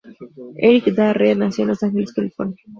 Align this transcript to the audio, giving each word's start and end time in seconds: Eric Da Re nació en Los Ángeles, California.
Eric 0.67 0.85
Da 0.95 1.13
Re 1.13 1.35
nació 1.35 1.61
en 1.61 1.67
Los 1.67 1.83
Ángeles, 1.83 2.11
California. 2.11 2.63